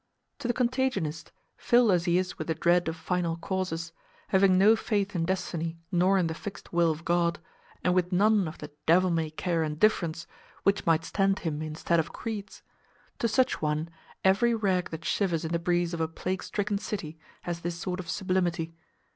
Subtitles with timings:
[0.39, 3.93] To the contagionist, filled as he is with the dread of final causes,
[4.29, 7.37] having no faith in destiny nor in the fixed will of God,
[7.83, 10.25] and with none of the devil may care indifference
[10.63, 13.91] which might stand him instead of creeds—to such one,
[14.25, 17.99] every rag that shivers in the breeze of a plague stricken city has this sort
[17.99, 18.73] of sublimity.